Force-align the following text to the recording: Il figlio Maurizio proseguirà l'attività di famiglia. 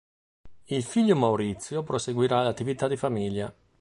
Il 0.65 0.83
figlio 0.83 1.15
Maurizio 1.15 1.83
proseguirà 1.83 2.41
l'attività 2.41 2.87
di 2.87 2.97
famiglia. 2.97 3.53